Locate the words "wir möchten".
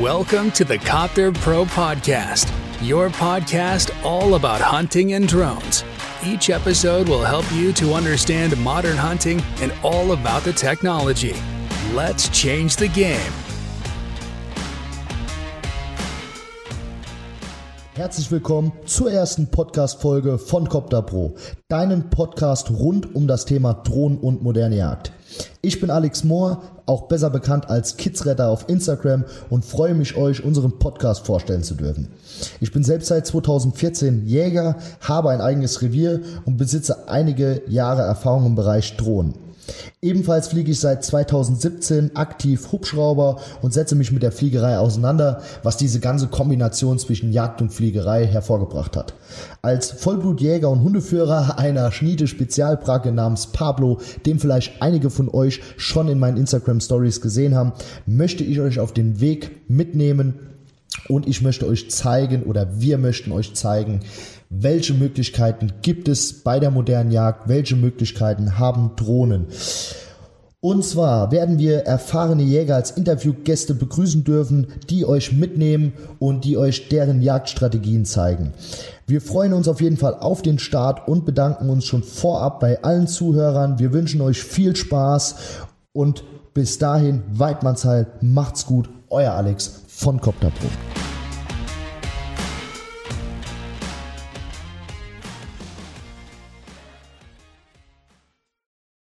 62.80-63.32